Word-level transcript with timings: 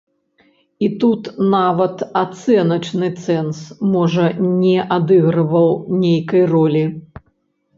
І 0.85 0.87
тут 1.01 1.27
нават 1.55 1.95
ацэначны 2.23 3.07
цэнз, 3.25 3.59
можа, 3.93 4.25
не 4.63 4.75
адыгрываў 4.97 5.69
нейкай 6.07 6.43
ролі. 6.57 6.83